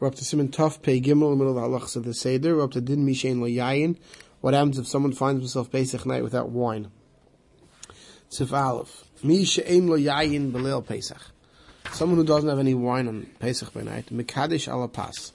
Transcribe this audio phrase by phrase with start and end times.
[0.00, 2.14] We're up to Siman Tuf Pei Gimel in the middle of the halachas of the
[2.14, 2.54] Seder.
[2.54, 3.96] We're up to Din Mishain Layayin.
[4.40, 6.92] What happens if someone finds himself Pesach night without wine?
[8.28, 9.02] Sif Aleph.
[9.24, 11.20] Mi she'em lo yayin belil Pesach.
[11.90, 14.06] Someone who doesn't have any wine on Pesach by night.
[14.12, 15.32] Mekadesh ala pas.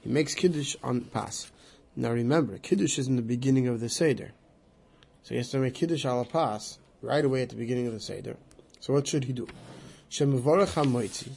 [0.00, 1.52] He makes Kiddush on pas.
[1.94, 4.32] Now remember, Kiddush is in the beginning of the Seder.
[5.24, 8.00] So he has to make Kiddush ala pas right away at the beginning of the
[8.00, 8.38] Seder.
[8.80, 9.46] So what should he do?
[10.10, 11.32] Shemavorach hamoitzi.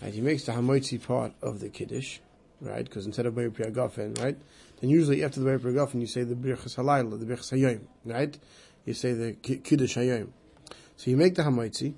[0.00, 2.18] Right, he makes the hamotzi part of the Kiddush,
[2.60, 2.84] right?
[2.84, 4.36] Because instead of Bayer Priyagofen, right?
[4.80, 8.38] Then usually after the Bayer Priyagofen, you say the Birchas Halayla, the Birchas Hayom, right?
[8.84, 10.28] You say the Kiddush Hayom.
[10.96, 11.94] So you make the hamotzi.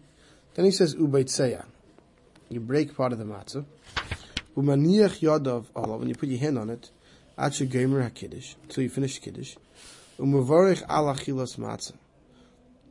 [0.55, 1.65] Then he says Ubaitseya.
[2.49, 3.65] You break part of the matzah.
[4.57, 6.91] Umaniach yadav olav, and you put your hand on it.
[7.39, 9.57] Acha gamer hakiddush, until you finish kiddush.
[10.19, 11.95] Umavarich chilas matzah.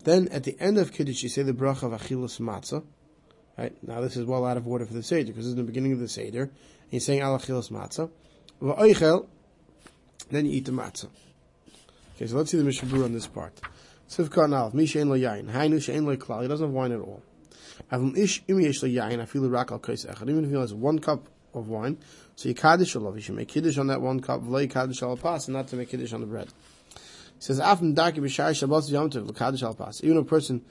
[0.03, 2.83] Then at the end of kiddush, you say the bracha of achilas matzah.
[3.59, 5.63] Right now, this is well out of order for the seder because this is the
[5.63, 6.49] beginning of the seder.
[6.91, 8.09] You're saying ala chilas matzah.
[8.61, 9.27] Va'oichel,
[10.31, 11.09] then you eat the matzah.
[12.15, 13.59] Okay, so let's see the mishabur on this part.
[14.09, 16.43] Sivka Alf, lo yain, Hainu she'en lo klal.
[16.43, 17.21] He doesn't have wine at all.
[17.91, 20.29] Avim ish im yesh lo feel the rak al kais echad.
[20.29, 21.97] Even if he has one cup of wine,
[22.37, 23.15] so you kaddish alav.
[23.15, 25.75] You should make kiddush on that one cup, v'lo kaddish al pas, and not to
[25.75, 26.47] make kiddush on the bread.
[26.93, 26.99] He
[27.39, 30.01] says, Afim daki b'shai shabbos yom tov, kaddish al pas.
[30.01, 30.63] Even a person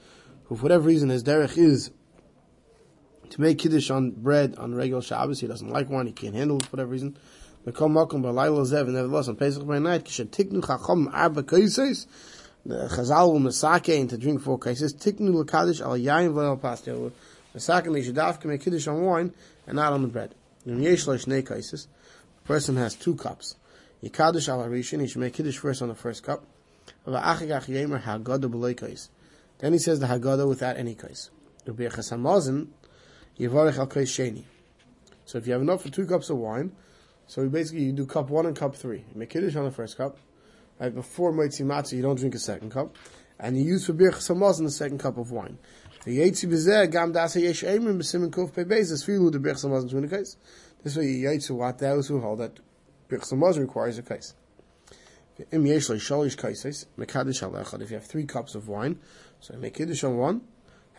[0.45, 1.91] who, for whatever reason, his derech is
[3.31, 6.57] to make kiddush on bread on regular Shabbos, he doesn't like wine, he can't handle
[6.57, 7.17] it for whatever reason.
[7.65, 12.07] Mekom makom b'layla zev, nevertheless on Pesach by night, kisha tiknu chachom arba kaises,
[12.65, 14.93] the Chazal will masake and to drink four cases.
[14.93, 17.11] Tiknu l'kadish al yayin v'al pastel.
[17.55, 19.33] Masake and they should have make kiddush on wine
[19.65, 20.35] and not on the bread.
[20.65, 21.87] In yesh lo shnei cases,
[22.43, 23.55] a person has two cups.
[24.03, 26.43] Yikadish al harishin, he should make kiddush first on the first cup.
[27.07, 29.09] V'achigach yemer haggadah b'lei kais.
[29.59, 31.29] Then he says the haggadah without any kais.
[31.65, 32.67] U'b'yachas hamazin,
[33.39, 34.43] yivarech al sheni.
[35.25, 36.71] So if you have enough for two cups of wine,
[37.27, 38.99] so basically you do cup one and cup three.
[38.99, 40.17] You make kiddush on the first cup,
[40.79, 42.95] Right, before Moitzi Matzah, you don't drink a second cup.
[43.37, 45.57] And you use for Bir Samaz in the second cup of wine.
[46.05, 46.31] This way, you
[51.27, 52.61] Yetzi what those who hold that
[53.09, 54.35] Bir Samaz requires a case.
[55.37, 55.59] If you
[57.97, 58.99] have three cups of wine,
[59.41, 60.41] so you make Kiddush on one,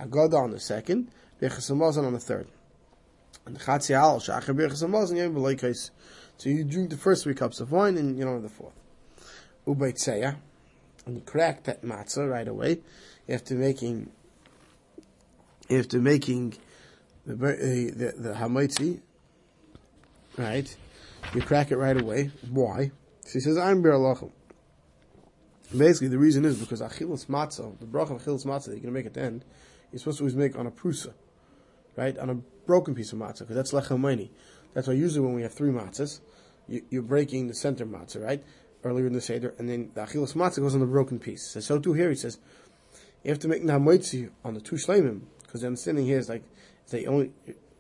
[0.00, 2.49] Haggadah on the second, Bir Samaz on the third.
[3.47, 5.91] And the Chatzi Al, Shachar Bir Samaz, and you have a case.
[6.38, 8.75] So you drink the first three cups of wine, and you don't have the fourth
[9.66, 10.37] ubaitseya,
[11.06, 12.81] and you crack that matzah right away,
[13.28, 14.11] after making,
[15.71, 16.55] after making
[17.27, 19.00] the, the, the hamaitzi,
[20.37, 20.75] right,
[21.34, 22.31] you crack it right away.
[22.50, 22.91] Why?
[23.31, 24.32] She says, I'm beralachim.
[25.77, 29.06] Basically, the reason is because achilas matzah, the bracha of achilas you're going to make
[29.06, 29.44] at the end,
[29.91, 31.12] you're supposed to always make on a prusa,
[31.97, 34.28] right, on a broken piece of matzah, because that's lechem
[34.75, 36.21] That's why usually when we have three matzahs,
[36.69, 38.45] you, are breaking the center matzah, right?
[38.84, 41.56] earlier in the Seder, and then the Achilas Matzah goes on the broken piece.
[41.61, 42.39] So, too here he says,
[43.25, 46.43] you have to make Namoitzi on the two Shleimim, because the understanding here is like,
[46.91, 47.33] they only,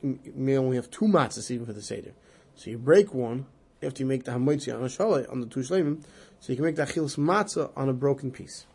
[0.02, 2.12] you may only have two matzahs even for the Seder.
[2.54, 3.46] So you break one,
[3.82, 6.02] after you make the Hamoitzi on a on the two Shleimim,
[6.40, 8.66] so you can make the Achilas Matzah on a broken piece.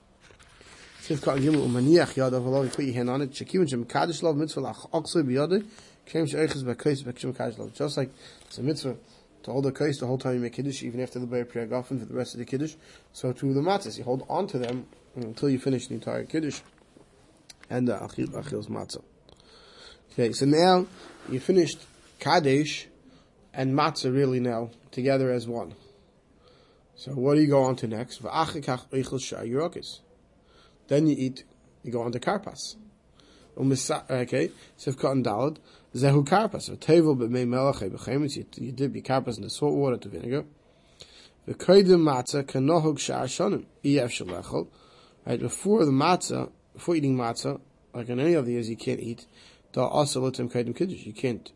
[1.08, 1.54] You put your
[2.94, 3.32] hand on it.
[3.32, 3.54] Just
[7.98, 8.10] like
[8.46, 8.98] it's a mitzvah
[9.44, 12.06] to hold the kais the whole time you make kiddush, even after the Priyagofen for
[12.06, 12.74] the rest of the kiddush.
[13.14, 16.62] So to the matzahs, you hold on to them until you finish the entire kiddush
[17.70, 19.04] and the achil, achil's matzah.
[20.14, 20.88] Okay, so now
[21.30, 21.86] you finished
[22.20, 22.88] kaddish
[23.54, 25.76] and matzah really now together as one.
[26.96, 28.22] So what do you go on to next?
[30.88, 31.44] Then you eat,
[31.84, 32.76] you go on to karpas.
[33.58, 35.58] Um, okay, sivka and dalad.
[35.96, 36.70] Zehu karpas.
[36.78, 38.36] Tevel b'mei melach b'chemetz.
[38.58, 40.46] You dip your karpas in the salt water to vinegar.
[41.48, 43.66] V'koidim matzah kanohog sha'ar shonim.
[43.84, 44.68] Ef shalechol.
[45.26, 47.60] Right, before the matzah, before eating matzah,
[47.94, 49.26] like in any of the years you can't eat,
[49.72, 51.06] da also lotim koidim kiddush.
[51.06, 51.52] You can't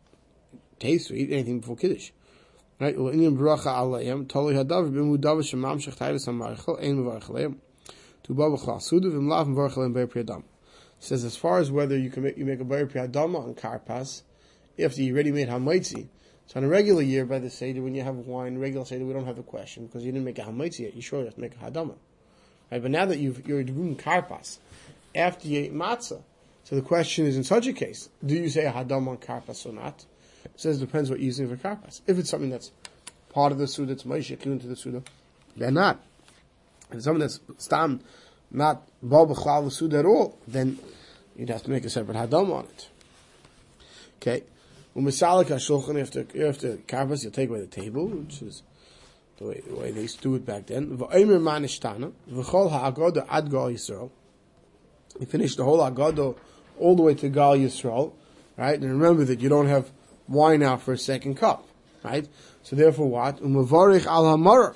[0.78, 2.10] taste or eat anything before kiddush.
[2.80, 7.56] Right, u'inyan bracha alayim, toli hadav b'mu shemam shech ha-marchel, ein alayim.
[8.22, 10.44] Tu ba b'chal sudu v'im lav mevarch alayim b'er priyadam.
[10.98, 14.22] Says as far as whether you can make, you make a b'er priyadam on karpas,
[14.78, 16.08] after you already made hamaitzi.
[16.46, 19.12] So on a regular year by the Seder, when you have wine, regular Seder, we
[19.12, 20.94] don't have a question because you didn't make a hamaitzi yet.
[20.94, 21.94] You sure have to make a hadama.
[22.70, 22.82] Right?
[22.82, 24.58] But now that you've, you're doing karpas,
[25.14, 26.22] after you ate matzah,
[26.64, 29.64] so the question is in such a case, do you say a hadama on karpas
[29.66, 30.04] or not?
[30.44, 32.00] It says it depends what you're using for karpas.
[32.06, 32.72] If it's something that's
[33.32, 35.02] part of the suda, it's maishik to the suda,
[35.56, 36.02] then not.
[36.92, 38.00] If someone that's stam,
[38.50, 40.78] not bal b'chlal the at all, then
[41.36, 42.88] you'd have to make a separate hadam on it.
[44.16, 44.44] Okay.
[44.96, 48.62] Umisalik HaShulchan, after, after karpas, you have to, you take away the table, which is
[49.38, 50.98] the way, the way they used to do it back then.
[50.98, 54.10] V'omer manishtana, v'chol ha'agoda ad Gal Yisrael.
[55.18, 56.34] You finish the whole Agoda
[56.78, 58.12] all the way to Gal Yisrael,
[58.56, 58.78] right?
[58.80, 59.90] And remember that you don't have
[60.28, 61.66] wine out for a second cup,
[62.02, 62.28] right?
[62.62, 63.38] So therefore what?
[63.38, 64.74] Umavarich al hamara.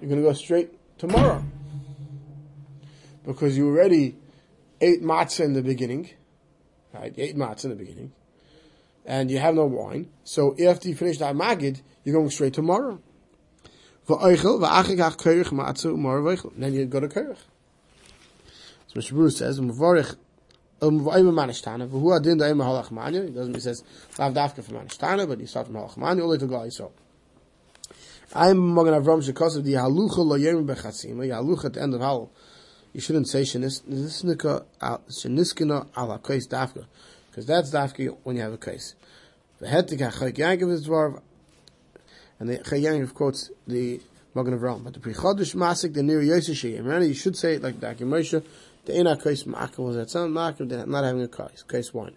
[0.00, 0.70] You're going to go straight
[1.00, 1.42] tomorrow.
[3.26, 4.16] Because you already
[4.80, 6.10] ate matzah in the beginning,
[6.92, 7.16] right?
[7.16, 8.12] You ate matzah in the beginning.
[9.06, 10.10] And you have no wine.
[10.24, 13.00] So after you finish that magid, you're going straight tomorrow.
[14.06, 14.36] Then you
[16.86, 17.38] go to Kerich.
[18.88, 19.12] So Mr.
[19.12, 20.16] Bruce says, "Umavarich
[20.82, 23.54] um vayim manishtana, v'hu adin da'im halach manya." He doesn't.
[23.54, 23.84] He says
[24.16, 24.32] but
[25.38, 26.92] he starts from halach manya all the to gal so.
[28.32, 29.18] I'm Magen Avram
[29.56, 31.22] of the halucha lo yom bechatzima.
[31.22, 32.30] The halucha at the end of hal.
[32.92, 34.66] You shouldn't say sheniskina
[35.98, 36.86] ala kais dafka,
[37.28, 38.94] because that's dafka when you have a case.
[39.58, 41.20] The to Chayk Yankov is dwarf,
[42.38, 44.00] and the Chayk Yankov quotes the
[44.32, 44.84] Magen Avram.
[44.84, 48.44] But the prechodesh Masik, the Nir Yosef Remember, you should say it like Daki Moshe,
[48.84, 52.14] the Ena Kais Ma'akel was that Ma'akel, they're not having a Kais, Kais one.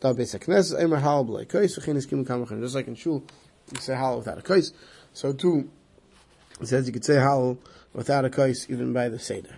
[0.00, 2.24] Da Beis HaKnesses, Eimer Hal Blei Kais, V'chin Kim.
[2.60, 3.22] Just like in Shul,
[3.72, 4.72] you say Hal without a Kais.
[5.16, 5.70] So too,
[6.60, 7.56] it says you could say Hal
[7.94, 9.56] without a Kais even by the Seder.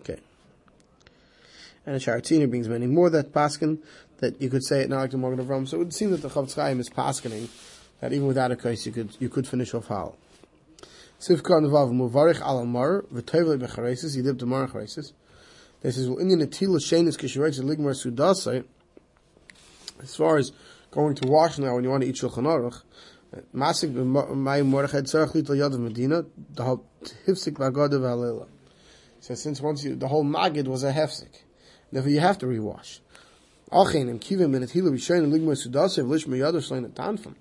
[0.00, 0.18] Okay.
[1.86, 3.78] And the Sharatina brings many more that Paskin,
[4.18, 5.68] that you could say it not like the Magen Avram.
[5.68, 7.48] So it would seem that the Chofetz Chaim is Paskining,
[8.00, 10.16] that even without a Kais you could, you could finish off Hal.
[11.20, 14.66] Sivka Vav Muvarich Al Amar Becharesis Yidib Demar.
[14.66, 18.64] This is Indian Atila Shenis Kishiraitz Ligmar Sudasai.
[20.02, 20.50] As far as
[20.90, 22.82] going to wash now when you want to eat Shulchan Aruch,
[23.54, 26.24] Masik B'Mayim Mordechai Tzarech Lital Yad of Medina
[26.54, 26.78] the
[27.26, 28.46] Hifsik Bagad of Halila.
[29.20, 31.40] So since once you, the whole Magid was a Hefsik,
[31.90, 33.00] therefore you have to rewash.
[33.70, 37.34] Achin and Kivim and Atila Rishayin Ligmar Sudasai Lishma Yad of Slain Tanfim.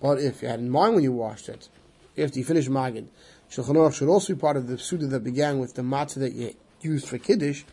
[0.00, 1.68] But if you had in mind when you washed it,
[2.16, 3.06] after you finish Magid,
[3.50, 6.34] Shulchan Aruch should also be part of the Suda that began with the matzah that
[6.34, 7.64] you used for Kiddush,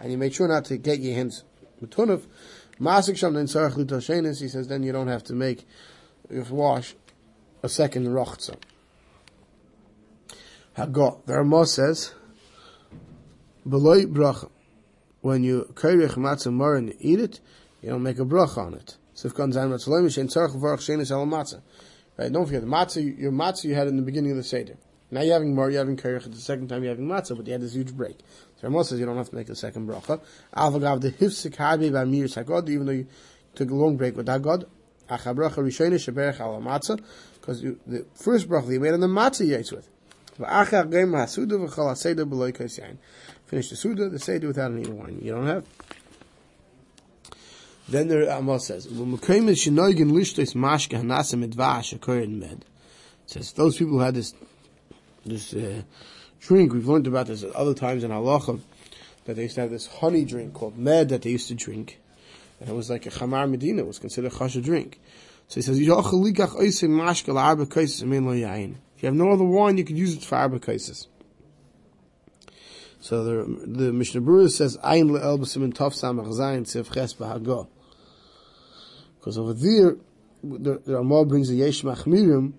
[0.00, 1.44] and you make sure not to get your hands
[1.84, 2.24] metunov.
[2.80, 5.66] Masik Sham then Sarach Lutashenis, he says then you don't have to make,
[6.30, 6.94] you wash
[7.62, 8.56] a second Rochza.
[10.76, 12.14] Hagot, the Ramah says,
[13.68, 14.50] Beloy bracha.
[15.20, 17.40] When you kairich matzah mar and eat it,
[17.80, 18.96] you don't make a bracha on it.
[19.14, 21.62] Sifkan zayin matzah loimish and tzarech v'arach shenis al matzah.
[22.18, 22.32] Right?
[22.32, 24.76] Don't forget the matzah, your matzah you had in the beginning of the Seder.
[25.12, 27.52] Now you're having more, you're having kirich, the second time you're having matzah, but you
[27.52, 28.18] had this huge break.
[28.56, 30.20] So Ramah says you don't have to make a second bracha.
[30.56, 33.06] Avagav the hifsik habi by mir sagod, even though you
[33.54, 34.64] took a long break with that God.
[35.08, 37.00] Achabracha rishayne sheberech al matzah,
[37.42, 39.88] because the first bracha you made on the matzah you ate with.
[43.46, 45.18] Finish the suda, the seder without any wine.
[45.20, 45.66] You don't have.
[47.88, 52.64] Then the Ramah says, "V'mukaim is shenoigin lishtos mashke hanasa midvash akoyin med."
[53.26, 54.32] Says those people who had this
[55.26, 55.82] this uh,
[56.40, 56.72] drink.
[56.72, 58.60] We've learned about this at other times in halacha
[59.24, 61.98] that they used to have this honey drink called med that they used to drink,
[62.60, 63.82] and it was like a chamar medina.
[63.82, 65.00] It was considered a chasha drink.
[65.48, 66.12] So he says, "If you have
[69.14, 71.08] no other wine, you could use it for arba kaises."
[73.00, 77.66] So the the Mishnah Berurah says, "Ayin le'el b'simin tov samach zayin tzef ches b'hago,"
[79.18, 79.96] because over there
[80.44, 82.52] the, the Ramah brings a yesh machmirim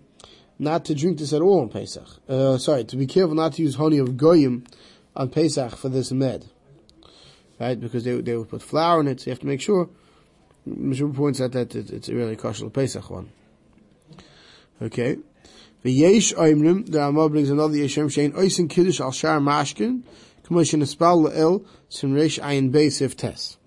[0.60, 2.08] not to drink this at all on Pesach.
[2.28, 4.66] Uh, sorry, to be careful not to use honey of goyim
[5.16, 6.46] on Pesach for this med,
[7.60, 7.80] right?
[7.80, 9.90] Because they they would put flour in it, so you have to make sure.
[10.66, 13.30] Mishra points out that it, it's really kosher Pesach one.
[14.82, 15.18] Okay.
[15.84, 20.04] The Yesh Oimrim, the Ramah brings another Yeshem Shein Oisin Kiddush al Shar Mashkin,
[20.44, 23.58] Commission Espal La'el, Simresh Ayin Beisif Tes.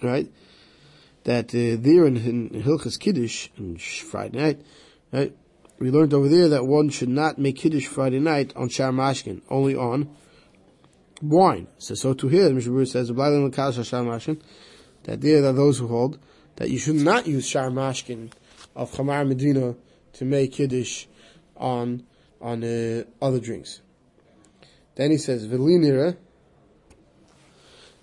[0.00, 0.30] Right?
[1.24, 4.60] That uh, there in, in Hilchas Kiddush, on Friday night,
[5.12, 5.36] right?
[5.80, 9.42] We learned over there that one should not make Kiddush Friday night on Shar Mashkin,
[9.50, 10.14] only on
[11.20, 11.66] wine.
[11.78, 14.40] So, so to here, Mishnah says, Shar Mashkin,
[15.08, 16.18] that idea are those who hold
[16.56, 18.30] that you should not use Shar Mashkin
[18.76, 19.74] of Chamar Medina
[20.12, 21.06] to make Kiddush
[21.56, 22.02] on,
[22.42, 23.80] on uh, other drinks.
[24.96, 26.18] Then he says, Velinira,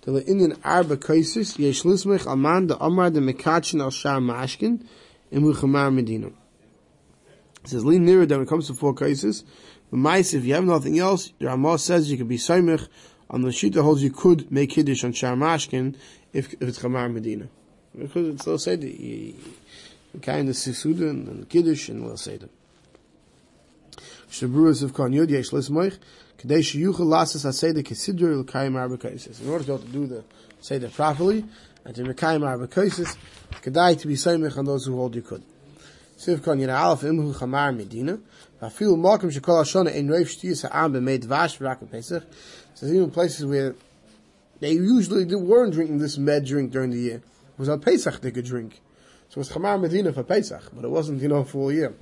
[0.00, 4.84] the Indian Arba Kaisis, Yesh Aman, the Amar, the Mekachin al Shar Mashkin,
[5.30, 6.28] in Chamar Medina.
[7.62, 9.44] It says, lean nearer that when it comes to four cases.
[9.90, 12.88] The mice, if you have nothing else, the Ramah says you could be Saimich,
[13.30, 15.96] on the Shita holds you could make Kiddush on Shar Mashkin
[16.32, 17.48] if, if it's Chamar Medina.
[17.96, 19.34] Because it's still said, you
[20.22, 22.48] kind of Sisuda and Kiddush and Lil Seder.
[24.30, 25.98] Shabruas of Kon Yud Yesh Lismoich,
[26.36, 29.40] Kadesh Yuchel Lasas HaSeder Kesidr L'Kayim Arba Kaisis.
[29.40, 30.24] In order to be able to do the
[30.60, 31.44] Seder properly,
[31.86, 33.16] and to Mekayim Arbakosis,
[33.62, 35.42] Kedai to be Saimich on those who hold you could.
[36.16, 38.18] Siv Kon Yina Aleph Imhu Chamar Medina,
[38.62, 42.24] Vafilu Malkim Shekol Hashona Ein Reif Shtiyas Ha'am B'mei Dvash V'rak Pesach.
[42.74, 43.74] So even places where
[44.60, 47.16] they usually weren't drinking this med drink during the year.
[47.16, 48.80] It was on Pesach they could drink.
[49.28, 51.94] So it was Chamar Medina for Pesach, but it wasn't, you know, for all year.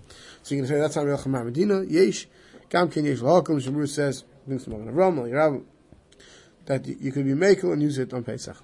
[0.42, 1.82] So going to say that's not real Chamar Medina.
[1.82, 2.26] Yesh,
[2.68, 4.24] Gam Ken Yesh L'Halkom, Shemur says,
[6.66, 8.56] that you could be makel and use it on Pesach.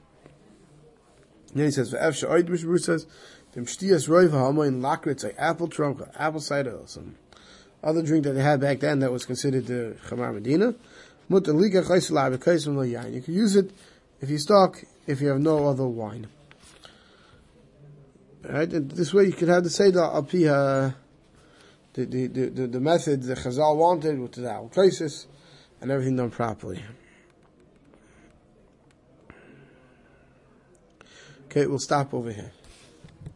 [1.54, 3.06] then he says, "V'ef she'oid," Mishmur says,
[3.54, 7.16] "Dem shtiyas roiv ha'amoin lakritz, like apple trunk, apple cider, or some
[7.82, 10.74] other drink that they had back then that was considered the chamar medina.
[11.30, 11.40] You
[13.22, 13.70] can use it
[14.20, 16.26] if you stock if you have no other wine.
[18.42, 18.72] Right?
[18.72, 20.90] And this way you could have the seder api uh,
[21.94, 25.26] the, the, the, the, method the Chazal wanted with the al crisis
[25.80, 26.82] and everything done properly.
[31.46, 32.52] Okay, we'll stop over here.